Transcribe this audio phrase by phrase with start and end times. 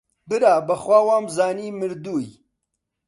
[0.29, 2.29] برا بەخوا وەمانزانی مردووی